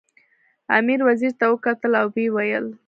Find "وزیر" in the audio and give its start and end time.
1.07-1.33